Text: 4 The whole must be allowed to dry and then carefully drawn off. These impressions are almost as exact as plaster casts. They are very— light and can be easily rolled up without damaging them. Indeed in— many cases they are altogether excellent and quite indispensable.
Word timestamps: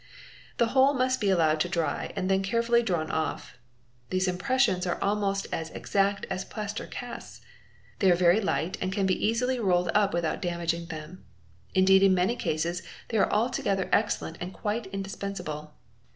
4 0.57 0.65
The 0.65 0.71
whole 0.71 0.93
must 0.95 1.21
be 1.21 1.29
allowed 1.29 1.59
to 1.59 1.69
dry 1.69 2.11
and 2.15 2.27
then 2.27 2.41
carefully 2.41 2.81
drawn 2.81 3.11
off. 3.11 3.59
These 4.09 4.27
impressions 4.27 4.87
are 4.87 4.97
almost 4.99 5.45
as 5.53 5.69
exact 5.69 6.25
as 6.27 6.43
plaster 6.43 6.87
casts. 6.87 7.41
They 7.99 8.09
are 8.09 8.15
very— 8.15 8.41
light 8.41 8.79
and 8.81 8.91
can 8.91 9.05
be 9.05 9.23
easily 9.23 9.59
rolled 9.59 9.91
up 9.93 10.11
without 10.11 10.41
damaging 10.41 10.87
them. 10.87 11.23
Indeed 11.75 12.01
in— 12.01 12.15
many 12.15 12.35
cases 12.35 12.81
they 13.09 13.19
are 13.19 13.31
altogether 13.31 13.89
excellent 13.91 14.39
and 14.41 14.51
quite 14.55 14.87
indispensable. 14.87 15.75